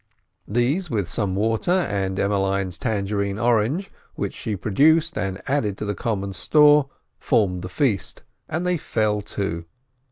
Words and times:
These, 0.47 0.89
with 0.89 1.07
some 1.07 1.35
water 1.35 1.69
and 1.69 2.19
Emmeline's 2.19 2.79
Tangerine 2.79 3.37
orange, 3.37 3.91
which 4.15 4.33
she 4.33 4.55
produced 4.55 5.15
and 5.15 5.39
added 5.47 5.77
to 5.77 5.85
the 5.85 5.93
common 5.93 6.33
store, 6.33 6.89
formed 7.19 7.61
the 7.61 7.69
feast, 7.69 8.23
and 8.49 8.65
they 8.65 8.77
fell 8.77 9.21
to. 9.21 9.65